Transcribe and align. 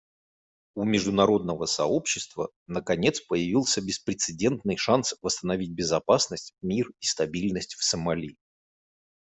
У 0.73 0.83
международного 0.83 1.67
сообщества, 1.67 2.49
наконец, 2.65 3.21
появился 3.21 3.83
беспрецедентный 3.85 4.75
шанс 4.75 5.13
восстановить 5.21 5.73
безопасность, 5.75 6.55
мир 6.63 6.87
и 7.01 7.05
стабильность 7.05 7.75
в 7.75 7.83
Сомали. 7.83 8.35